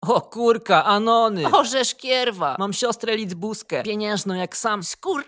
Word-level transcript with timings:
O 0.00 0.20
kurka, 0.20 0.84
Anony! 0.84 1.44
Orzesz 1.52 1.94
kierwa. 1.94 2.56
Mam 2.58 2.72
siostrę 2.72 3.16
Lidzbuskę, 3.16 3.82
pieniężną 3.82 4.34
jak 4.34 4.56
sam. 4.56 4.82
Skur... 4.82 5.24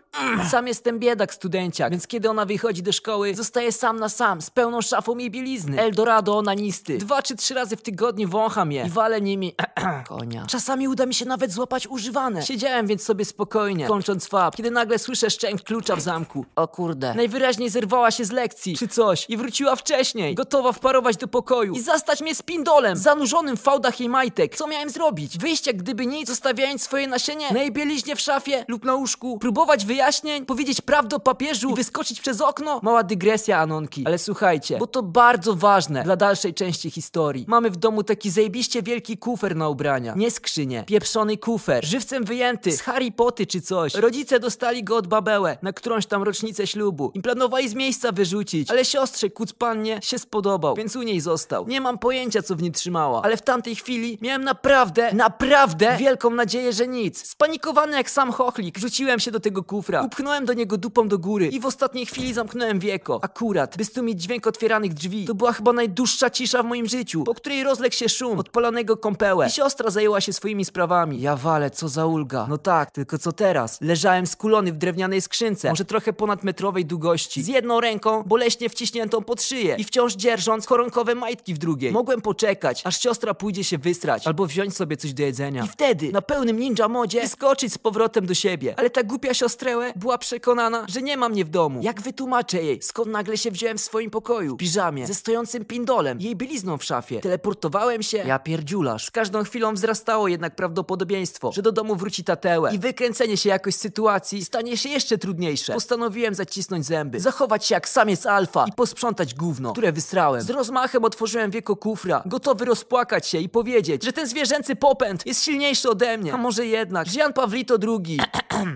Sam 0.51 0.67
jestem 0.67 0.99
biedak 0.99 1.35
studenciak, 1.35 1.91
więc 1.91 2.07
kiedy 2.07 2.31
ona 2.31 2.45
wychodzi 2.47 2.83
do 2.83 2.93
szkoły, 2.93 3.35
zostaje 3.35 3.73
sam 3.73 4.01
na 4.01 4.09
sam, 4.09 4.43
z 4.43 4.51
pełną 4.51 4.83
szafą 4.83 5.19
jej 5.19 5.31
bielizny. 5.31 5.81
Eldorado 5.83 6.39
onanisty. 6.39 6.99
Dwa 6.99 7.23
czy 7.23 7.37
trzy 7.37 7.55
razy 7.55 7.77
w 7.77 7.83
tygodniu 7.83 8.29
wącham 8.29 8.73
je 8.73 8.87
i 8.87 8.91
walę 8.91 9.21
nimi 9.21 9.55
konia. 10.09 10.47
Czasami 10.47 10.89
uda 10.89 11.07
mi 11.07 11.15
się 11.15 11.25
nawet 11.27 11.53
złapać 11.53 11.87
używane. 11.87 12.43
Siedziałem 12.43 12.87
więc 12.87 13.03
sobie 13.03 13.25
spokojnie, 13.25 13.87
kończąc 13.87 14.27
fab, 14.29 14.57
kiedy 14.57 14.71
nagle 14.71 14.99
słyszę 14.99 15.31
szczęk 15.31 15.63
klucza 15.63 15.97
w 15.97 16.01
zamku. 16.01 16.47
O 16.57 16.69
kurde. 16.69 17.15
Najwyraźniej 17.15 17.71
zerwała 17.71 18.11
się 18.11 18.25
z 18.25 18.31
lekcji, 18.31 18.77
czy 18.77 18.89
coś, 18.89 19.27
i 19.29 19.37
wróciła 19.37 19.77
wcześniej, 19.77 20.35
gotowa 20.35 20.73
wparować 20.73 21.17
do 21.17 21.29
pokoju 21.29 21.75
i 21.75 21.81
zastać 21.81 22.21
mnie 22.21 22.35
z 22.35 22.43
pindolem, 22.43 22.97
zanurzonym 22.97 23.57
w 23.57 23.61
fałdach 23.63 24.01
jej 24.01 24.09
majtek. 24.09 24.57
Co 24.61 24.67
miałem 24.67 24.91
zrobić? 24.91 25.39
Wyjść 25.39 25.67
jak 25.67 25.77
gdyby 25.77 26.07
nic, 26.07 26.29
zostawiając 26.29 26.83
swoje 26.83 27.09
nasienie 27.09 27.53
na 27.53 27.61
jej 27.61 27.73
bieliźnie 27.73 28.17
w 28.17 28.21
szafie 28.21 28.65
lub 28.69 28.85
na 28.85 28.95
łóżku? 28.95 29.39
Próbować 29.39 29.87
wyjaśnień? 29.87 30.47
Powiedzieć 30.47 30.81
prawdę 30.81 31.17
o 31.17 31.21
papieżu 31.21 31.71
i 31.71 31.75
wyskoczyć 31.75 32.21
przez 32.21 32.41
okno? 32.41 32.81
Mała 32.83 33.03
dygresja, 33.03 33.59
Anonki. 33.59 34.03
Ale 34.07 34.19
słuchajcie, 34.19 34.79
bo 34.79 34.87
to 34.87 35.03
bardzo 35.03 35.55
ważne 35.55 36.03
dla 36.03 36.17
dalszej 36.17 36.55
części 36.55 36.91
historii. 36.91 37.45
Mamy 37.49 37.71
w 37.71 37.77
domu 37.77 38.03
taki 38.03 38.31
zajebiście 38.31 38.83
wielki 38.83 39.19
kufer 39.19 39.57
na 39.57 39.69
ubrania. 39.69 40.15
Nie 40.17 40.31
skrzynię, 40.31 40.85
pieprzony 40.87 41.37
kufer, 41.37 41.85
żywcem 41.85 42.25
wyjęty, 42.25 42.73
z 42.73 42.81
Harry 42.81 43.13
Poty 43.13 43.47
czy 43.47 43.61
coś. 43.61 43.95
Rodzice 43.95 44.41
dostali 44.41 44.85
go 44.85 44.97
od 44.97 45.07
babełę, 45.07 45.59
na 45.63 45.73
którąś 45.73 46.07
tam 46.07 46.23
rocznicę 46.23 46.67
ślubu. 46.67 47.11
I 47.15 47.23
planowali 47.23 47.69
z 47.69 47.75
miejsca 47.75 48.13
wyrzucić, 48.13 48.71
ale 48.71 48.85
siostrze 48.85 49.31
Kucpannie 49.31 50.01
się 50.03 50.19
spodobał, 50.19 50.75
więc 50.75 50.97
u 50.97 51.03
niej 51.03 51.21
został. 51.21 51.67
Nie 51.67 51.81
mam 51.81 51.99
pojęcia, 51.99 52.43
co 52.43 52.57
w 52.57 52.63
nim 52.63 52.73
trzymała, 52.73 53.23
ale 53.23 53.37
w 53.37 53.43
tamtej 53.43 53.77
chwili 53.77 54.19
miałem 54.21 54.50
naprawdę, 54.51 55.15
naprawdę 55.15 55.97
wielką 55.97 56.31
nadzieję, 56.31 56.73
że 56.73 56.89
nic. 56.89 57.27
Spanikowany 57.27 57.97
jak 57.97 58.11
sam 58.11 58.33
chochlik, 58.33 58.79
rzuciłem 58.79 59.21
się 59.21 59.31
do 59.31 59.41
tego 59.41 59.63
kufra, 59.63 60.03
upchnąłem 60.03 60.47
do 60.47 60.53
niego 60.53 60.79
dupą 60.79 61.09
do 61.09 61.19
góry 61.19 61.47
i 61.47 61.61
w 61.61 61.67
ostatniej 61.67 62.07
chwili 62.07 62.35
zamknąłem 62.35 62.79
wieko. 62.79 63.19
Akurat, 63.23 63.77
by 63.77 63.85
stłumić 63.85 64.23
dźwięk 64.23 64.47
otwieranych 64.47 64.95
drzwi. 64.95 65.25
To 65.25 65.35
była 65.35 65.53
chyba 65.53 65.73
najdłuższa 65.73 66.31
cisza 66.31 66.63
w 66.63 66.67
moim 66.67 66.87
życiu, 66.87 67.25
po 67.25 67.35
której 67.35 67.63
rozległ 67.65 67.95
się 67.95 68.09
szum 68.09 68.39
odpalonego 68.39 68.97
kąpełę 68.97 69.47
i 69.47 69.51
siostra 69.51 69.91
zajęła 69.91 70.21
się 70.21 70.33
swoimi 70.33 70.65
sprawami. 70.65 71.21
Ja 71.21 71.37
walę, 71.37 71.71
co 71.71 71.89
za 71.89 72.07
ulga. 72.07 72.47
No 72.49 72.59
tak, 72.59 72.91
tylko 72.91 73.19
co 73.19 73.33
teraz? 73.33 73.81
Leżałem 73.81 74.27
skulony 74.27 74.73
w 74.73 74.77
drewnianej 74.77 75.21
skrzynce, 75.21 75.71
może 75.71 75.85
trochę 75.85 76.13
ponad 76.13 76.45
metrowej 76.45 76.87
długości, 76.87 77.43
z 77.43 77.49
jedną 77.49 77.81
ręką 77.81 78.23
boleśnie 78.23 78.69
wciśniętą 78.69 79.25
pod 79.25 79.43
szyję 79.43 79.77
i 79.79 79.85
wciąż 79.85 80.15
dzierżąc 80.15 80.67
koronkowe 80.67 81.15
majtki 81.15 81.55
w 81.55 81.59
drugiej. 81.59 81.93
Mogłem 81.93 82.21
poczekać, 82.21 82.83
aż 82.85 83.01
siostra 83.01 83.35
pójdzie 83.35 83.65
się 83.65 83.79
wysrać 83.79 84.27
albo 84.27 84.40
wziąć 84.47 84.77
sobie 84.77 84.97
coś 84.97 85.13
do 85.13 85.23
jedzenia. 85.23 85.65
I 85.65 85.69
wtedy, 85.69 86.13
na 86.13 86.23
pełnym 86.23 86.59
ninja 86.59 86.89
modzie, 86.89 87.29
skoczyć 87.29 87.73
z 87.73 87.79
powrotem 87.79 88.27
do 88.27 88.35
siebie. 88.35 88.75
Ale 88.79 88.91
ta 88.91 89.03
głupia 89.03 89.35
siostrełę 89.35 89.93
była 89.97 90.19
przekonana, 90.19 90.87
że 90.89 91.03
nie 91.03 91.17
ma 91.17 91.29
mnie 91.29 91.45
w 91.45 91.49
domu. 91.49 91.81
Jak 91.83 92.01
wytłumaczę 92.01 92.63
jej, 92.63 92.83
skąd 92.83 93.09
nagle 93.09 93.37
się 93.37 93.51
wziąłem 93.51 93.79
w 93.79 93.81
swoim 93.81 94.11
pokoju? 94.11 94.55
W 94.55 94.59
piżamie, 94.59 95.07
ze 95.07 95.15
stojącym 95.15 95.65
pindolem, 95.65 96.21
jej 96.21 96.37
bielizną 96.37 96.79
w 96.79 96.85
szafie. 96.85 97.21
Teleportowałem 97.21 98.03
się, 98.03 98.19
ja 98.19 98.39
pierdziulasz. 98.39 99.07
Z 99.07 99.11
każdą 99.11 99.45
chwilą 99.45 99.75
wzrastało 99.75 100.29
jednak 100.29 100.57
prawdopodobieństwo, 100.57 101.53
że 101.53 101.63
do 101.63 101.73
domu 101.73 101.97
wróci 101.97 102.25
tatełę 102.25 102.75
i 102.75 102.79
wykręcenie 102.79 103.37
się 103.37 103.49
jakoś 103.49 103.75
z 103.75 103.81
sytuacji 103.81 104.45
stanie 104.45 104.77
się 104.77 104.89
jeszcze 104.89 105.19
trudniejsze. 105.19 105.73
Postanowiłem 105.73 106.35
zacisnąć 106.35 106.87
zęby, 106.87 107.21
zachować 107.21 107.67
się 107.67 107.75
jak 107.75 107.89
samiec 107.89 108.27
alfa 108.27 108.65
i 108.69 108.73
posprzątać 108.73 109.35
gówno, 109.35 109.73
które 109.73 109.93
wysrałem. 109.93 110.43
Z 110.43 110.51
rozmachem 110.51 111.05
otworzyłem 111.05 111.51
wieko 111.51 111.77
kufra, 111.77 112.23
gotowy 112.27 112.65
rozpłakać 112.65 113.27
się 113.27 113.39
i 113.39 113.49
powiedzieć, 113.49 114.05
że 114.05 114.13
ten 114.13 114.29
zwierzęcy 114.31 114.77
popęd 114.77 115.27
jest 115.27 115.45
silniejszy 115.45 115.91
ode 115.91 116.19
mnie. 116.19 116.35
A 116.35 116.37
może 116.37 116.67
jednak, 116.67 117.15
Jan 117.15 117.33
Pawlito 117.33 117.77
II. 118.07 118.21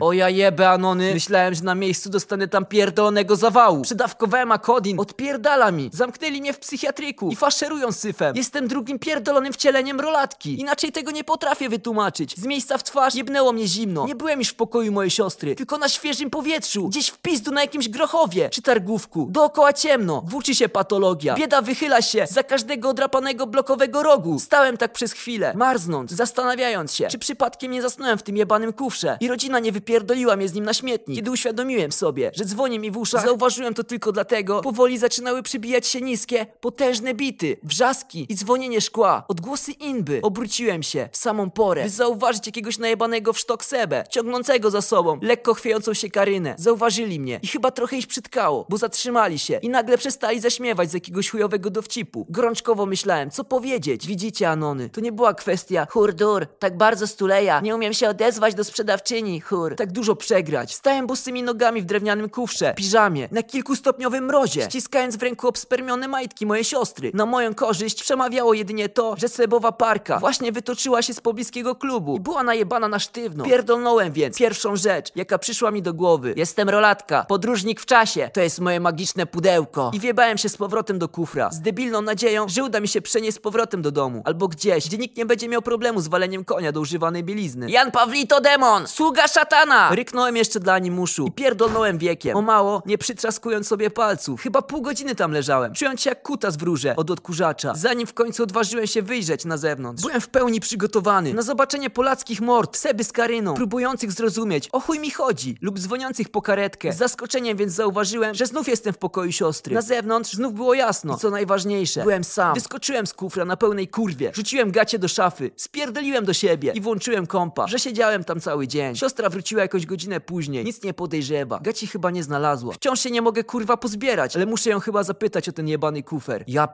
o 0.00 0.12
ja 0.12 0.28
jebę, 0.30 0.70
Anony. 0.70 1.14
Myślałem, 1.14 1.54
że 1.54 1.64
na 1.64 1.74
miejscu 1.74 2.10
dostanę 2.10 2.48
tam 2.48 2.64
pierdolonego 2.66 3.36
zawału. 3.36 3.82
Przedawkowałem 3.82 4.52
akodin, 4.52 5.00
odpierdala 5.00 5.70
mi. 5.70 5.90
Zamknęli 5.92 6.40
mnie 6.40 6.52
w 6.52 6.58
psychiatryku 6.58 7.28
i 7.30 7.36
faszerują 7.36 7.92
syfem. 7.92 8.36
Jestem 8.36 8.68
drugim 8.68 8.98
pierdolonym 8.98 9.52
wcieleniem 9.52 10.00
rolatki. 10.00 10.60
Inaczej 10.60 10.92
tego 10.92 11.10
nie 11.10 11.24
potrafię 11.24 11.68
wytłumaczyć. 11.68 12.36
Z 12.36 12.46
miejsca 12.46 12.78
w 12.78 12.84
twarz 12.84 13.14
jebnęło 13.14 13.52
mnie 13.52 13.66
zimno. 13.66 14.06
Nie 14.06 14.14
byłem 14.14 14.38
już 14.38 14.48
w 14.48 14.54
pokoju 14.54 14.92
mojej 14.92 15.10
siostry, 15.10 15.54
tylko 15.54 15.78
na 15.78 15.88
świeżym 15.88 16.30
powietrzu. 16.30 16.88
Gdzieś 16.88 17.08
w 17.08 17.18
pizdu 17.18 17.50
na 17.50 17.60
jakimś 17.60 17.88
grochowie 17.88 18.50
czy 18.50 18.62
targówku. 18.62 19.26
Dookoła 19.30 19.72
ciemno. 19.72 20.22
Włóczy 20.26 20.54
się 20.54 20.68
patologia. 20.68 21.34
Bieda 21.34 21.62
wychyla 21.62 22.02
się 22.02 22.26
za 22.30 22.42
każdego 22.42 22.88
odrapanego 22.88 23.46
blokowego 23.46 24.02
rogu. 24.02 24.38
Stałem 24.38 24.76
tak 24.76 24.92
przez 24.92 25.12
chwilę, 25.12 25.43
marznąc, 25.56 26.10
zastanawiając 26.10 26.94
się, 26.94 27.08
czy 27.08 27.18
przypadkiem 27.18 27.72
nie 27.72 27.82
zasnąłem 27.82 28.18
w 28.18 28.22
tym 28.22 28.36
jebanym 28.36 28.72
kufrze 28.72 29.16
i 29.20 29.28
rodzina 29.28 29.58
nie 29.58 29.72
wypierdoliła 29.72 30.36
mnie 30.36 30.48
z 30.48 30.54
nim 30.54 30.64
na 30.64 30.74
śmietnik. 30.74 31.16
Kiedy 31.16 31.30
uświadomiłem 31.30 31.92
sobie, 31.92 32.30
że 32.34 32.44
dzwoni 32.44 32.78
mi 32.78 32.90
w 32.90 32.96
uszach, 32.96 33.24
zauważyłem 33.24 33.74
to 33.74 33.84
tylko 33.84 34.12
dlatego, 34.12 34.60
powoli 34.60 34.98
zaczynały 34.98 35.42
przybijać 35.42 35.86
się 35.86 36.00
niskie, 36.00 36.46
potężne 36.60 37.14
bity, 37.14 37.56
wrzaski 37.62 38.26
i 38.28 38.34
dzwonienie 38.34 38.80
szkła, 38.80 39.24
odgłosy 39.28 39.72
inby. 39.72 40.20
Obróciłem 40.22 40.82
się 40.82 41.08
w 41.12 41.16
samą 41.16 41.50
porę, 41.50 41.82
by 41.82 41.90
zauważyć 41.90 42.46
jakiegoś 42.46 42.78
najebanego 42.78 43.32
w 43.32 43.38
sztok 43.38 43.64
sebę, 43.64 44.04
ciągnącego 44.10 44.70
za 44.70 44.82
sobą 44.82 45.18
lekko 45.22 45.54
chwiejącą 45.54 45.94
się 45.94 46.10
karynę. 46.10 46.54
Zauważyli 46.58 47.20
mnie 47.20 47.40
i 47.42 47.46
chyba 47.46 47.70
trochę 47.70 47.96
ich 47.96 48.06
przytkało, 48.06 48.66
bo 48.68 48.76
zatrzymali 48.76 49.38
się 49.38 49.58
i 49.62 49.68
nagle 49.68 49.98
przestali 49.98 50.40
zaśmiewać 50.40 50.90
z 50.90 50.94
jakiegoś 50.94 51.30
chujowego 51.30 51.70
dowcipu. 51.70 52.26
Gorączkowo 52.28 52.86
myślałem, 52.86 53.30
co 53.30 53.44
powiedzieć. 53.44 54.06
Widzicie, 54.06 54.50
Anony, 54.50 54.90
to 54.90 55.00
nie 55.00 55.12
była 55.12 55.33
kwestia 55.34 55.86
Hurdur, 55.90 56.46
tak 56.58 56.76
bardzo 56.76 57.06
stuleja. 57.06 57.60
Nie 57.60 57.74
umiem 57.74 57.92
się 57.92 58.08
odezwać 58.08 58.54
do 58.54 58.64
sprzedawczyni, 58.64 59.40
hur. 59.40 59.76
tak 59.76 59.92
dużo 59.92 60.16
przegrać. 60.16 60.74
Stałem 60.74 61.06
bosymi 61.06 61.42
nogami 61.42 61.82
w 61.82 61.84
drewnianym 61.84 62.30
kufrze, 62.30 62.74
piżamie, 62.76 63.28
na 63.30 63.42
kilkustopniowym 63.42 64.24
mrozie, 64.24 64.62
ściskając 64.62 65.16
w 65.16 65.22
ręku 65.22 65.48
obspermione 65.48 66.08
majtki 66.08 66.46
mojej 66.46 66.64
siostry. 66.64 67.10
Na 67.14 67.26
moją 67.26 67.54
korzyść 67.54 68.02
przemawiało 68.02 68.54
jedynie 68.54 68.88
to, 68.88 69.14
że 69.18 69.28
sebowa 69.28 69.72
parka 69.72 70.18
właśnie 70.18 70.52
wytoczyła 70.52 71.02
się 71.02 71.14
z 71.14 71.20
pobliskiego 71.20 71.74
klubu 71.74 72.16
i 72.16 72.20
była 72.20 72.42
najebana 72.42 72.88
na 72.88 72.98
sztywno. 72.98 73.44
Pierdolnąłem 73.44 74.12
więc 74.12 74.38
pierwszą 74.38 74.76
rzecz, 74.76 75.12
jaka 75.16 75.38
przyszła 75.38 75.70
mi 75.70 75.82
do 75.82 75.94
głowy. 75.94 76.34
Jestem 76.36 76.68
rolatka, 76.68 77.24
podróżnik 77.24 77.80
w 77.80 77.86
czasie. 77.86 78.30
To 78.32 78.40
jest 78.40 78.60
moje 78.60 78.80
magiczne 78.80 79.26
pudełko. 79.26 79.90
I 79.94 80.00
wiebałem 80.00 80.38
się 80.38 80.48
z 80.48 80.56
powrotem 80.56 80.98
do 80.98 81.08
kufra, 81.08 81.50
z 81.50 81.60
debilną 81.60 82.02
nadzieją, 82.02 82.48
że 82.48 82.64
uda 82.64 82.80
mi 82.80 82.88
się 82.88 83.02
przenieść 83.02 83.36
z 83.36 83.40
powrotem 83.40 83.82
do 83.82 83.90
domu. 83.90 84.22
Albo 84.24 84.48
gdzieś, 84.48 84.88
gdzie 84.88 84.98
nikt 84.98 85.16
nie 85.16 85.23
będzie 85.26 85.48
miał 85.48 85.62
problemu 85.62 86.00
z 86.00 86.08
waleniem 86.08 86.44
konia 86.44 86.72
do 86.72 86.80
używanej 86.80 87.24
bielizny. 87.24 87.70
Jan 87.70 87.90
Pawlito 87.90 88.40
demon, 88.40 88.86
sługa 88.86 89.28
szatana. 89.28 89.90
Ryknąłem 89.94 90.36
jeszcze 90.36 90.60
dla 90.60 90.74
animuszu 90.74 91.26
i 91.26 91.32
pierdolnąłem 91.32 91.98
wiekiem. 91.98 92.36
O 92.36 92.42
mało, 92.42 92.82
nie 92.86 92.98
przytraskując 92.98 93.68
sobie 93.68 93.90
palców. 93.90 94.40
Chyba 94.42 94.62
pół 94.62 94.82
godziny 94.82 95.14
tam 95.14 95.32
leżałem, 95.32 95.74
czując 95.74 96.00
się 96.00 96.10
jak 96.10 96.22
kutas 96.22 96.56
w 96.56 96.62
rurze 96.62 96.96
od 96.96 97.10
odkurzacza. 97.10 97.72
Zanim 97.76 98.06
w 98.06 98.14
końcu 98.14 98.42
odważyłem 98.42 98.86
się 98.86 99.02
wyjrzeć 99.02 99.44
na 99.44 99.56
zewnątrz. 99.56 100.02
Byłem 100.02 100.20
w 100.20 100.28
pełni 100.28 100.60
przygotowany 100.60 101.34
na 101.34 101.42
zobaczenie 101.42 101.90
polackich 101.90 102.40
mord, 102.40 102.76
seby 102.76 103.04
z 103.04 103.12
karyną, 103.12 103.54
próbujących 103.54 104.12
zrozumieć, 104.12 104.68
o 104.72 104.80
chuj 104.80 104.98
mi 104.98 105.10
chodzi, 105.10 105.58
lub 105.60 105.78
dzwoniących 105.78 106.28
po 106.28 106.42
karetkę. 106.42 106.92
Z 106.92 106.96
zaskoczeniem 106.96 107.56
więc 107.56 107.72
zauważyłem, 107.72 108.34
że 108.34 108.46
znów 108.46 108.68
jestem 108.68 108.92
w 108.92 108.98
pokoju 108.98 109.32
siostry. 109.32 109.74
Na 109.74 109.82
zewnątrz 109.82 110.32
znów 110.32 110.54
było 110.54 110.74
jasno. 110.74 111.14
I 111.14 111.18
co 111.18 111.30
najważniejsze, 111.30 112.02
byłem 112.02 112.24
sam. 112.24 112.54
Wyskoczyłem 112.54 113.06
z 113.06 113.14
kufra 113.14 113.44
na 113.44 113.56
pełnej 113.56 113.88
kurwie, 113.88 114.30
rzuciłem 114.34 114.70
gacie 114.70 114.98
do 114.98 115.03
szafy, 115.08 115.50
spierdoliłem 115.56 116.24
do 116.24 116.32
siebie 116.32 116.72
i 116.74 116.80
włączyłem 116.80 117.26
kompa, 117.26 117.66
że 117.68 117.78
siedziałem 117.78 118.24
tam 118.24 118.40
cały 118.40 118.68
dzień. 118.68 118.96
Siostra 118.96 119.28
wróciła 119.28 119.62
jakąś 119.62 119.86
godzinę 119.86 120.20
później, 120.20 120.64
nic 120.64 120.82
nie 120.82 120.94
podejrzewa. 120.94 121.60
Gaci 121.62 121.86
chyba 121.86 122.10
nie 122.10 122.22
znalazła. 122.22 122.74
Wciąż 122.74 123.00
się 123.00 123.10
nie 123.10 123.22
mogę 123.22 123.44
kurwa 123.44 123.76
pozbierać, 123.76 124.36
ale 124.36 124.46
muszę 124.46 124.70
ją 124.70 124.80
chyba 124.80 125.02
zapytać 125.02 125.48
o 125.48 125.52
ten 125.52 125.68
jebany 125.68 126.02
kufer. 126.02 126.44
Ja 126.46 126.68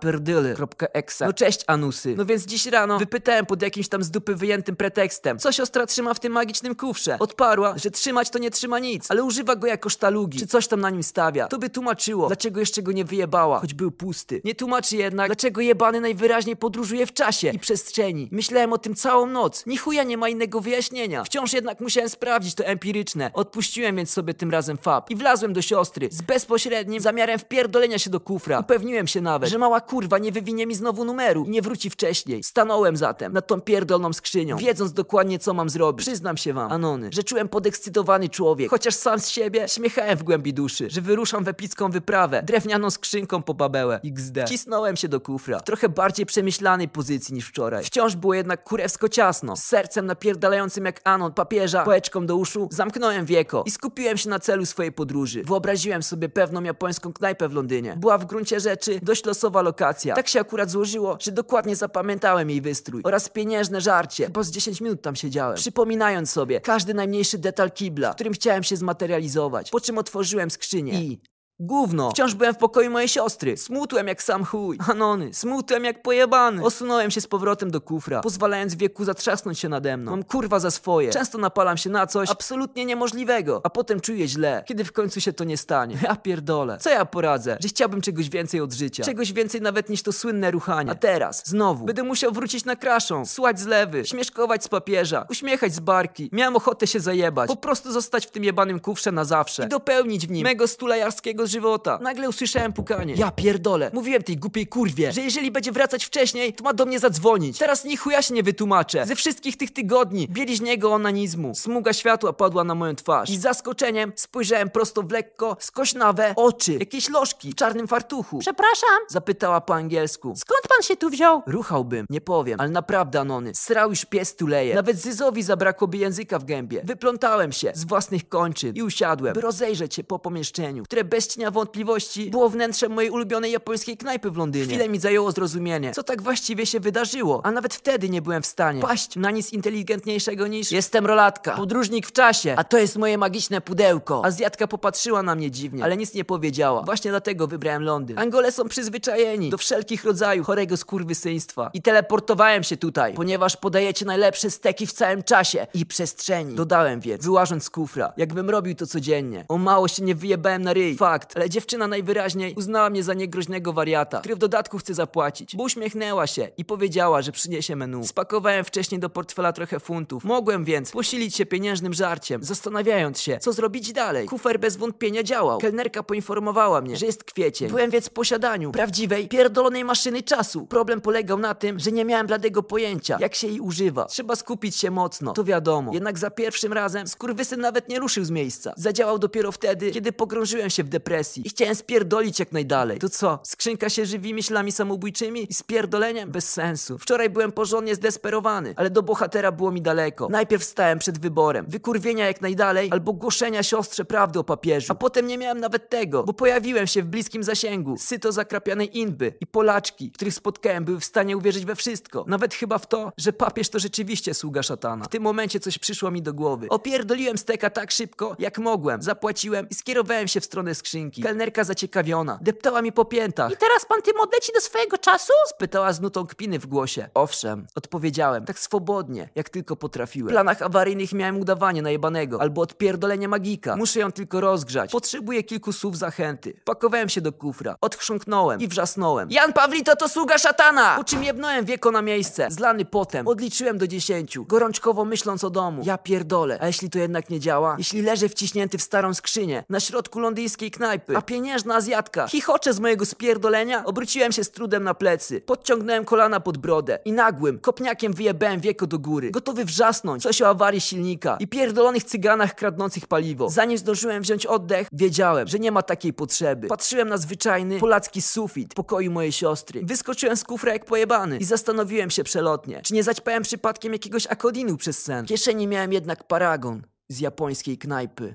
exa. 0.92 1.26
No 1.26 1.32
cześć 1.32 1.64
Anusy. 1.66 2.14
No 2.16 2.24
więc 2.26 2.46
dziś 2.46 2.66
rano 2.66 2.98
wypytałem 2.98 3.46
pod 3.46 3.62
jakimś 3.62 3.88
tam 3.88 4.04
z 4.04 4.10
dupy 4.10 4.34
wyjętym 4.34 4.76
pretekstem, 4.76 5.38
co 5.38 5.52
siostra 5.52 5.86
trzyma 5.86 6.14
w 6.14 6.20
tym 6.20 6.32
magicznym 6.32 6.74
kufrze. 6.74 7.18
Odparła, 7.18 7.78
że 7.78 7.90
trzymać 7.90 8.30
to 8.30 8.38
nie 8.38 8.50
trzyma 8.50 8.78
nic, 8.78 9.10
ale 9.10 9.24
używa 9.24 9.56
go 9.56 9.66
jako 9.66 9.88
sztalugi, 9.88 10.38
czy 10.38 10.46
coś 10.46 10.68
tam 10.68 10.80
na 10.80 10.90
nim 10.90 11.02
stawia. 11.02 11.46
To 11.46 11.58
by 11.58 11.70
tłumaczyło, 11.70 12.26
dlaczego 12.26 12.60
jeszcze 12.60 12.82
go 12.82 12.92
nie 12.92 13.04
wyjebała, 13.04 13.60
choć 13.60 13.74
był 13.74 13.90
pusty. 13.90 14.40
Nie 14.44 14.54
tłumaczy 14.54 14.96
jednak, 14.96 15.28
dlaczego 15.28 15.60
jebany 15.60 16.00
najwyraźniej 16.00 16.56
podróżuje 16.56 17.06
w 17.06 17.12
czasie 17.12 17.50
i 17.50 17.58
przestrzeni. 17.58 18.19
Myślałem 18.30 18.72
o 18.72 18.78
tym 18.78 18.94
całą 18.94 19.26
noc. 19.26 19.66
Ni 19.66 19.76
chuja 19.76 20.02
nie 20.02 20.16
ma 20.16 20.28
innego 20.28 20.60
wyjaśnienia. 20.60 21.24
Wciąż 21.24 21.52
jednak 21.52 21.80
musiałem 21.80 22.10
sprawdzić 22.10 22.54
to 22.54 22.64
empiryczne. 22.64 23.30
Odpuściłem 23.34 23.96
więc 23.96 24.10
sobie 24.10 24.34
tym 24.34 24.50
razem 24.50 24.78
fab 24.78 25.10
i 25.10 25.16
wlazłem 25.16 25.52
do 25.52 25.62
siostry 25.62 26.08
z 26.10 26.22
bezpośrednim 26.22 27.00
zamiarem 27.00 27.38
wpierdolenia 27.38 27.98
się 27.98 28.10
do 28.10 28.20
kufra. 28.20 28.60
Upewniłem 28.60 29.06
się 29.06 29.20
nawet, 29.20 29.50
że 29.50 29.58
mała 29.58 29.80
kurwa 29.80 30.18
nie 30.18 30.32
wywinie 30.32 30.66
mi 30.66 30.74
znowu 30.74 31.04
numeru 31.04 31.44
i 31.44 31.50
nie 31.50 31.62
wróci 31.62 31.90
wcześniej. 31.90 32.42
Stanąłem 32.42 32.96
zatem 32.96 33.32
nad 33.32 33.46
tą 33.46 33.60
pierdolną 33.60 34.12
skrzynią, 34.12 34.56
wiedząc 34.56 34.92
dokładnie 34.92 35.38
co 35.38 35.54
mam 35.54 35.70
zrobić. 35.70 36.06
Przyznam 36.06 36.36
się 36.36 36.52
wam, 36.52 36.72
Anony, 36.72 37.10
że 37.12 37.22
czułem 37.22 37.48
podekscytowany 37.48 38.28
człowiek, 38.28 38.70
chociaż 38.70 38.94
sam 38.94 39.20
z 39.20 39.28
siebie 39.28 39.68
śmiechałem 39.68 40.18
w 40.18 40.22
głębi 40.22 40.54
duszy, 40.54 40.90
że 40.90 41.00
wyruszam 41.00 41.44
w 41.44 41.48
epicką 41.48 41.90
wyprawę, 41.90 42.42
drewnianą 42.42 42.90
skrzynką 42.90 43.42
po 43.42 43.54
babełę. 43.54 44.00
XD. 44.04 44.38
Wcisnąłem 44.46 44.96
się 44.96 45.08
do 45.08 45.20
kufra, 45.20 45.58
w 45.58 45.64
trochę 45.64 45.88
bardziej 45.88 46.26
przemyślanej 46.26 46.88
pozycji 46.88 47.34
niż 47.34 47.46
wczoraj. 47.46 47.84
Wciąż 47.84 48.09
Było 48.16 48.34
jednak 48.34 48.64
kurewsko 48.64 49.08
ciasno. 49.08 49.56
Z 49.56 49.64
sercem 49.64 50.06
napierdalającym 50.06 50.84
jak 50.84 51.00
anon 51.04 51.32
papieża, 51.32 51.84
pałeczką 51.84 52.26
do 52.26 52.36
uszu, 52.36 52.68
zamknąłem 52.70 53.26
wieko 53.26 53.62
i 53.66 53.70
skupiłem 53.70 54.16
się 54.16 54.28
na 54.28 54.38
celu 54.38 54.66
swojej 54.66 54.92
podróży. 54.92 55.42
Wyobraziłem 55.44 56.02
sobie 56.02 56.28
pewną 56.28 56.62
japońską 56.62 57.12
knajpę 57.12 57.48
w 57.48 57.52
Londynie. 57.52 57.96
Była 57.96 58.18
w 58.18 58.24
gruncie 58.24 58.60
rzeczy 58.60 59.00
dość 59.02 59.24
losowa 59.24 59.62
lokacja. 59.62 60.14
Tak 60.14 60.28
się 60.28 60.40
akurat 60.40 60.70
złożyło, 60.70 61.16
że 61.20 61.32
dokładnie 61.32 61.76
zapamiętałem 61.76 62.50
jej 62.50 62.60
wystrój 62.60 63.02
oraz 63.04 63.28
pieniężne 63.28 63.80
żarcie. 63.80 64.24
Chyba 64.26 64.42
z 64.42 64.50
10 64.50 64.80
minut 64.80 65.02
tam 65.02 65.16
siedziałem. 65.16 65.56
Przypominając 65.56 66.30
sobie 66.30 66.60
każdy 66.60 66.94
najmniejszy 66.94 67.38
detal 67.38 67.70
kibla, 67.70 68.12
w 68.12 68.14
którym 68.14 68.32
chciałem 68.32 68.62
się 68.62 68.76
zmaterializować. 68.76 69.70
Po 69.70 69.80
czym 69.80 69.98
otworzyłem 69.98 70.50
skrzynię 70.50 71.00
i... 71.02 71.20
Gówno! 71.62 72.10
Wciąż 72.10 72.34
byłem 72.34 72.54
w 72.54 72.58
pokoju 72.58 72.90
mojej 72.90 73.08
siostry. 73.08 73.56
Smutłem 73.56 74.08
jak 74.08 74.22
sam 74.22 74.44
chuj. 74.44 74.78
Anony, 74.88 75.34
smutłem 75.34 75.84
jak 75.84 76.02
pojebany. 76.02 76.64
Osunąłem 76.64 77.10
się 77.10 77.20
z 77.20 77.26
powrotem 77.26 77.70
do 77.70 77.80
kufra, 77.80 78.20
pozwalając 78.20 78.74
wieku 78.74 79.04
zatrzasnąć 79.04 79.58
się 79.58 79.68
nade 79.68 79.96
mną. 79.96 80.10
Mam 80.10 80.22
kurwa 80.24 80.58
za 80.60 80.70
swoje. 80.70 81.10
Często 81.10 81.38
napalam 81.38 81.76
się 81.76 81.90
na 81.90 82.06
coś 82.06 82.30
absolutnie 82.30 82.84
niemożliwego, 82.84 83.60
a 83.64 83.70
potem 83.70 84.00
czuję 84.00 84.28
źle, 84.28 84.64
kiedy 84.66 84.84
w 84.84 84.92
końcu 84.92 85.20
się 85.20 85.32
to 85.32 85.44
nie 85.44 85.56
stanie. 85.56 85.98
Ja 86.02 86.16
pierdolę. 86.16 86.78
Co 86.80 86.90
ja 86.90 87.04
poradzę? 87.04 87.56
Że 87.60 87.68
chciałbym 87.68 88.00
czegoś 88.00 88.28
więcej 88.28 88.60
od 88.60 88.72
życia. 88.72 89.04
Czegoś 89.04 89.32
więcej 89.32 89.60
nawet 89.60 89.88
niż 89.88 90.02
to 90.02 90.12
słynne 90.12 90.50
ruchanie. 90.50 90.90
A 90.90 90.94
teraz, 90.94 91.42
znowu, 91.46 91.84
będę 91.84 92.02
musiał 92.02 92.32
wrócić 92.32 92.64
na 92.64 92.76
kraszą, 92.76 93.26
słać 93.26 93.60
zlewy, 93.60 94.06
śmieszkować 94.06 94.64
z 94.64 94.68
papieża, 94.68 95.26
uśmiechać 95.30 95.74
z 95.74 95.80
barki. 95.80 96.30
Miałem 96.32 96.56
ochotę 96.56 96.86
się 96.86 97.00
zajebać. 97.00 97.48
Po 97.48 97.56
prostu 97.56 97.92
zostać 97.92 98.26
w 98.26 98.30
tym 98.30 98.44
jebanym 98.44 98.80
kufrze 98.80 99.12
na 99.12 99.24
zawsze. 99.24 99.64
I 99.64 99.68
dopełnić 99.68 100.26
w 100.26 100.30
nim 100.30 100.44
mego 100.44 100.68
stulejarskiego 100.68 101.46
żywota. 101.50 101.98
Nagle 102.02 102.28
usłyszałem 102.28 102.72
pukanie. 102.72 103.14
Ja 103.14 103.30
pierdolę. 103.30 103.90
Mówiłem 103.94 104.22
tej 104.22 104.36
głupiej 104.36 104.66
kurwie, 104.66 105.12
że 105.12 105.20
jeżeli 105.20 105.50
będzie 105.50 105.72
wracać 105.72 106.04
wcześniej, 106.04 106.52
to 106.52 106.64
ma 106.64 106.72
do 106.74 106.86
mnie 106.86 106.98
zadzwonić. 106.98 107.58
Teraz 107.58 107.84
ni 107.84 107.96
chuja 107.96 108.22
się 108.22 108.34
nie 108.34 108.42
wytłumaczę. 108.42 109.06
Ze 109.06 109.16
wszystkich 109.16 109.56
tych 109.56 109.72
tygodni 109.72 110.28
bieliźniego 110.28 110.92
onanizmu. 110.92 111.54
Smuga 111.54 111.92
światła 111.92 112.32
padła 112.32 112.64
na 112.64 112.74
moją 112.74 112.94
twarz. 112.94 113.30
I 113.30 113.36
z 113.36 113.40
zaskoczeniem 113.40 114.12
spojrzałem 114.16 114.70
prosto 114.70 115.02
w 115.02 115.10
lekko 115.10 115.56
skośnawe 115.60 116.32
oczy. 116.36 116.72
Jakieś 116.72 117.08
lożki 117.08 117.50
w 117.50 117.54
czarnym 117.54 117.88
fartuchu. 117.88 118.38
Przepraszam, 118.38 118.98
Zapytała 119.08 119.60
po 119.60 119.74
angielsku. 119.74 120.34
skąd 120.36 120.60
pan 120.68 120.82
się 120.82 120.96
tu 120.96 121.10
wziął? 121.10 121.42
Ruchałbym, 121.46 122.06
nie 122.10 122.20
powiem, 122.20 122.60
ale 122.60 122.68
naprawdę 122.70 123.20
Anony. 123.20 123.52
Srał 123.54 123.90
już 123.90 124.04
pies 124.04 124.36
tuleje. 124.36 124.74
Nawet 124.74 124.96
Zyzowi 124.98 125.42
zabrakłoby 125.42 125.96
języka 125.96 126.38
w 126.38 126.44
gębie. 126.44 126.80
Wyplątałem 126.84 127.52
się 127.52 127.72
z 127.74 127.84
własnych 127.84 128.28
kończyn 128.28 128.72
i 128.76 128.82
usiadłem, 128.82 129.34
by 129.34 129.40
rozejrzeć 129.40 129.94
się 129.94 130.04
po 130.04 130.18
pomieszczeniu, 130.18 130.84
które 130.84 131.04
bez 131.04 131.28
wątpliwości 131.50 132.30
było 132.30 132.48
wnętrzem 132.48 132.92
mojej 132.92 133.10
ulubionej 133.10 133.52
japońskiej 133.52 133.96
knajpy 133.96 134.30
w 134.30 134.36
Londynie. 134.36 134.66
Chwilę 134.66 134.88
mi 134.88 134.98
zajęło 134.98 135.32
zrozumienie, 135.32 135.92
co 135.92 136.02
tak 136.02 136.22
właściwie 136.22 136.66
się 136.66 136.80
wydarzyło, 136.80 137.40
a 137.44 137.50
nawet 137.50 137.74
wtedy 137.74 138.08
nie 138.08 138.22
byłem 138.22 138.42
w 138.42 138.46
stanie 138.46 138.82
paść 138.82 139.16
na 139.16 139.30
nic 139.30 139.52
inteligentniejszego 139.52 140.46
niż 140.46 140.72
jestem 140.72 141.06
rolatka, 141.06 141.56
podróżnik 141.56 142.06
w 142.06 142.12
czasie, 142.12 142.54
a 142.58 142.64
to 142.64 142.78
jest 142.78 142.96
moje 142.96 143.18
magiczne 143.18 143.60
pudełko. 143.60 144.24
Azjatka 144.24 144.66
popatrzyła 144.66 145.22
na 145.22 145.34
mnie 145.34 145.50
dziwnie, 145.50 145.84
ale 145.84 145.96
nic 145.96 146.14
nie 146.14 146.24
powiedziała. 146.24 146.82
Właśnie 146.82 147.10
dlatego 147.10 147.46
wybrałem 147.46 147.82
Londyn. 147.82 148.18
Angole 148.18 148.52
są 148.52 148.68
przyzwyczajeni 148.68 149.50
do 149.50 149.58
wszelkich 149.58 150.04
rodzajów 150.04 150.46
chorego 150.46 150.76
skurwysyństwa 150.76 151.70
i 151.74 151.82
teleportowałem 151.82 152.62
się 152.64 152.76
tutaj, 152.76 153.14
ponieważ 153.14 153.56
podajecie 153.56 154.04
najlepsze 154.04 154.50
steki 154.50 154.86
w 154.86 154.92
całym 154.92 155.22
czasie 155.22 155.66
i 155.74 155.86
przestrzeni. 155.86 156.54
Dodałem 156.54 157.00
więc, 157.00 157.24
wyłażąc 157.24 157.64
z 157.64 157.70
kufra, 157.70 158.12
jakbym 158.16 158.50
robił 158.50 158.74
to 158.74 158.86
codziennie. 158.86 159.44
O 159.48 159.58
mało 159.58 159.88
się 159.88 160.02
nie 160.02 160.14
wyjebałem 160.14 160.62
na 160.62 160.72
ryj, 160.72 160.96
fakt, 161.20 161.36
ale 161.36 161.50
dziewczyna 161.50 161.86
najwyraźniej 161.86 162.54
uznała 162.54 162.90
mnie 162.90 163.02
za 163.02 163.14
niegroźnego 163.14 163.72
wariata, 163.72 164.20
który 164.20 164.34
w 164.34 164.38
dodatku 164.38 164.78
chce 164.78 164.94
zapłacić, 164.94 165.56
bo 165.56 165.62
uśmiechnęła 165.62 166.26
się 166.26 166.48
i 166.56 166.64
powiedziała, 166.64 167.22
że 167.22 167.32
przyniesie 167.32 167.76
menu. 167.76 168.06
Spakowałem 168.06 168.64
wcześniej 168.64 169.00
do 169.00 169.10
portfela 169.10 169.52
trochę 169.52 169.80
funtów. 169.80 170.24
Mogłem 170.24 170.64
więc 170.64 170.90
posilić 170.90 171.36
się 171.36 171.46
pieniężnym 171.46 171.92
żarciem, 171.92 172.44
zastanawiając 172.44 173.20
się, 173.20 173.38
co 173.38 173.52
zrobić 173.52 173.92
dalej. 173.92 174.28
Kufer 174.28 174.60
bez 174.60 174.76
wątpienia 174.76 175.22
działał. 175.22 175.58
Kelnerka 175.58 176.02
poinformowała 176.02 176.80
mnie, 176.80 176.96
że 176.96 177.06
jest 177.06 177.24
kwiecień. 177.24 177.68
Byłem 177.68 177.90
więc 177.90 178.06
w 178.06 178.10
posiadaniu 178.10 178.72
prawdziwej, 178.72 179.28
pierdolonej 179.28 179.84
maszyny 179.84 180.22
czasu. 180.22 180.66
Problem 180.66 181.00
polegał 181.00 181.38
na 181.38 181.54
tym, 181.54 181.78
że 181.78 181.92
nie 181.92 182.04
miałem 182.04 182.26
bladego 182.26 182.62
pojęcia, 182.62 183.16
jak 183.20 183.34
się 183.34 183.46
jej 183.46 183.60
używa. 183.60 184.04
Trzeba 184.04 184.36
skupić 184.36 184.76
się 184.76 184.90
mocno, 184.90 185.32
to 185.32 185.44
wiadomo. 185.44 185.94
Jednak 185.94 186.18
za 186.18 186.30
pierwszym 186.30 186.72
razem 186.72 187.08
skurwysyn 187.08 187.60
nawet 187.60 187.88
nie 187.88 187.98
ruszył 187.98 188.24
z 188.24 188.30
miejsca. 188.30 188.72
Zadziałał 188.76 189.18
dopiero 189.18 189.52
wtedy, 189.52 189.90
kiedy 189.90 190.12
pogrążyłem 190.12 190.70
się 190.70 190.84
w 190.84 190.88
depresji 190.88 191.09
i 191.44 191.48
chciałem 191.48 191.74
spierdolić 191.74 192.38
jak 192.38 192.52
najdalej. 192.52 192.98
To 192.98 193.08
co, 193.08 193.38
skrzynka 193.42 193.88
się 193.88 194.06
żywi 194.06 194.34
myślami 194.34 194.72
samobójczymi 194.72 195.46
i 195.50 195.54
spierdoleniem? 195.54 196.30
Bez 196.30 196.50
sensu. 196.50 196.98
Wczoraj 196.98 197.30
byłem 197.30 197.52
porządnie 197.52 197.94
zdesperowany, 197.94 198.74
ale 198.76 198.90
do 198.90 199.02
bohatera 199.02 199.52
było 199.52 199.70
mi 199.70 199.82
daleko. 199.82 200.28
Najpierw 200.28 200.64
stałem 200.64 200.98
przed 200.98 201.18
wyborem, 201.18 201.66
wykurwienia 201.68 202.26
jak 202.26 202.40
najdalej, 202.40 202.88
albo 202.92 203.12
głoszenia 203.12 203.62
siostrze 203.62 204.04
prawdy 204.04 204.38
o 204.38 204.44
papieżu. 204.44 204.92
A 204.92 204.94
potem 204.94 205.26
nie 205.26 205.38
miałem 205.38 205.60
nawet 205.60 205.90
tego, 205.90 206.24
bo 206.24 206.32
pojawiłem 206.32 206.86
się 206.86 207.02
w 207.02 207.06
bliskim 207.06 207.42
zasięgu, 207.42 207.96
syto 207.98 208.32
zakrapianej 208.32 208.98
inby 208.98 209.34
i 209.40 209.46
Polaczki, 209.46 210.10
których 210.10 210.34
spotkałem, 210.34 210.84
były 210.84 211.00
w 211.00 211.04
stanie 211.04 211.36
uwierzyć 211.36 211.64
we 211.64 211.74
wszystko. 211.74 212.24
Nawet 212.28 212.54
chyba 212.54 212.78
w 212.78 212.86
to, 212.86 213.12
że 213.18 213.32
papież 213.32 213.68
to 213.68 213.78
rzeczywiście 213.78 214.34
sługa 214.34 214.62
szatana. 214.62 215.04
W 215.04 215.08
tym 215.08 215.22
momencie 215.22 215.60
coś 215.60 215.78
przyszło 215.78 216.10
mi 216.10 216.22
do 216.22 216.32
głowy. 216.34 216.68
Opierdoliłem 216.68 217.38
steka 217.38 217.70
tak 217.70 217.90
szybko, 217.90 218.36
jak 218.38 218.58
mogłem. 218.58 219.02
Zapłaciłem 219.02 219.68
i 219.68 219.74
skierowałem 219.74 220.28
się 220.28 220.40
w 220.40 220.44
stronę 220.44 220.74
skrzynki. 221.00 221.22
Kelnerka 221.22 221.64
zaciekawiona. 221.64 222.38
Deptała 222.42 222.82
mi 222.82 222.92
po 222.92 223.04
piętach. 223.04 223.52
I 223.52 223.56
teraz 223.56 223.84
pan 223.86 224.02
tym 224.02 224.20
odleci 224.20 224.52
do 224.54 224.60
swojego 224.60 224.98
czasu? 224.98 225.32
Spytała 225.48 225.92
z 225.92 226.00
nutą 226.00 226.26
kpiny 226.26 226.58
w 226.58 226.66
głosie. 226.66 227.08
Owszem, 227.14 227.66
odpowiedziałem, 227.74 228.44
tak 228.44 228.58
swobodnie, 228.58 229.28
jak 229.34 229.48
tylko 229.48 229.76
potrafiłem. 229.76 230.28
W 230.28 230.32
planach 230.32 230.62
awaryjnych 230.62 231.12
miałem 231.12 231.40
udawanie 231.40 231.82
najebanego, 231.82 232.40
albo 232.40 232.62
odpierdolenie 232.62 233.28
magika. 233.28 233.76
Muszę 233.76 234.00
ją 234.00 234.12
tylko 234.12 234.40
rozgrzać. 234.40 234.92
Potrzebuję 234.92 235.42
kilku 235.42 235.72
słów 235.72 235.98
zachęty. 235.98 236.54
Pakowałem 236.64 237.08
się 237.08 237.20
do 237.20 237.32
kufra, 237.32 237.76
odchrząknąłem 237.80 238.60
i 238.60 238.68
wrzasnąłem. 238.68 239.30
Jan 239.30 239.52
Pawlito 239.52 239.96
to 239.96 240.08
sługa 240.08 240.38
szatana! 240.38 240.96
Po 240.96 241.04
czym 241.04 241.24
jebnąłem 241.24 241.64
wieko 241.64 241.90
na 241.90 242.02
miejsce. 242.02 242.46
Zlany 242.50 242.84
potem, 242.84 243.28
odliczyłem 243.28 243.78
do 243.78 243.86
dziesięciu, 243.86 244.44
gorączkowo 244.44 245.04
myśląc 245.04 245.44
o 245.44 245.50
domu. 245.50 245.82
Ja 245.84 245.98
pierdolę, 245.98 246.58
a 246.60 246.66
jeśli 246.66 246.90
to 246.90 246.98
jednak 246.98 247.30
nie 247.30 247.40
działa? 247.40 247.74
Jeśli 247.78 248.02
leżę 248.02 248.28
wciśnięty 248.28 248.78
w 248.78 248.82
starą 248.82 249.14
skrzynię, 249.14 249.64
na 249.68 249.80
środku 249.80 250.20
londyńskiej 250.20 250.70
knajpy, 250.90 251.16
a 251.16 251.22
pieniężna 251.22 251.74
Azjatka 251.74 252.28
chichocze 252.28 252.72
z 252.72 252.80
mojego 252.80 253.06
spierdolenia, 253.06 253.84
obróciłem 253.84 254.32
się 254.32 254.44
z 254.44 254.50
trudem 254.50 254.84
na 254.84 254.94
plecy, 254.94 255.40
podciągnąłem 255.40 256.04
kolana 256.04 256.40
pod 256.40 256.58
brodę 256.58 256.98
i 257.04 257.12
nagłym, 257.12 257.58
kopniakiem 257.58 258.12
wyjebałem 258.12 258.60
wieko 258.60 258.86
do 258.86 258.98
góry, 258.98 259.30
gotowy 259.30 259.64
wrzasnąć 259.64 260.22
coś 260.22 260.42
o 260.42 260.48
awarii 260.48 260.80
silnika 260.80 261.36
i 261.40 261.48
pierdolonych 261.48 262.04
cyganach 262.04 262.54
kradnących 262.54 263.06
paliwo. 263.06 263.50
Zanim 263.50 263.78
zdążyłem 263.78 264.22
wziąć 264.22 264.46
oddech, 264.46 264.88
wiedziałem, 264.92 265.48
że 265.48 265.58
nie 265.58 265.72
ma 265.72 265.82
takiej 265.82 266.12
potrzeby. 266.12 266.68
Patrzyłem 266.68 267.08
na 267.08 267.16
zwyczajny, 267.18 267.78
polacki 267.78 268.22
sufit 268.22 268.74
pokoju 268.74 269.10
mojej 269.10 269.32
siostry. 269.32 269.80
Wyskoczyłem 269.84 270.36
z 270.36 270.44
kufra 270.44 270.72
jak 270.72 270.84
pojebany 270.84 271.38
i 271.38 271.44
zastanowiłem 271.44 272.10
się 272.10 272.24
przelotnie, 272.24 272.80
czy 272.82 272.94
nie 272.94 273.02
zaćpałem 273.02 273.42
przypadkiem 273.42 273.92
jakiegoś 273.92 274.26
akodinu 274.26 274.76
przez 274.76 275.02
sen. 275.02 275.24
W 275.24 275.28
kieszeni 275.28 275.66
miałem 275.66 275.92
jednak 275.92 276.24
paragon 276.24 276.82
z 277.08 277.20
japońskiej 277.20 277.78
knajpy. 277.78 278.34